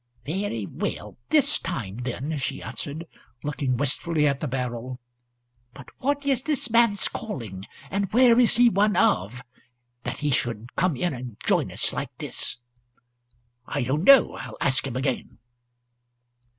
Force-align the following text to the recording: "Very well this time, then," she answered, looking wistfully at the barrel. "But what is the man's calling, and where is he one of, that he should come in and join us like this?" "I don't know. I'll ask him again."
"Very 0.25 0.65
well 0.65 1.19
this 1.29 1.59
time, 1.59 1.97
then," 1.97 2.35
she 2.39 2.59
answered, 2.63 3.05
looking 3.43 3.77
wistfully 3.77 4.27
at 4.27 4.39
the 4.39 4.47
barrel. 4.47 4.99
"But 5.75 5.89
what 5.99 6.25
is 6.25 6.41
the 6.41 6.57
man's 6.73 7.07
calling, 7.07 7.65
and 7.91 8.11
where 8.11 8.39
is 8.39 8.55
he 8.55 8.67
one 8.67 8.95
of, 8.95 9.43
that 10.01 10.17
he 10.17 10.31
should 10.31 10.75
come 10.75 10.95
in 10.95 11.13
and 11.13 11.37
join 11.45 11.71
us 11.71 11.93
like 11.93 12.09
this?" 12.17 12.57
"I 13.67 13.83
don't 13.83 14.03
know. 14.03 14.37
I'll 14.37 14.57
ask 14.59 14.87
him 14.87 14.95
again." 14.95 15.37